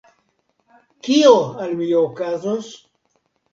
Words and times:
Kio 1.09 1.35
al 1.67 1.77
mi 1.83 1.91
okazos? 2.01 2.75